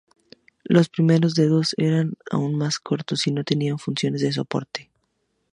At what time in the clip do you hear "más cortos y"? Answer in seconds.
2.55-3.31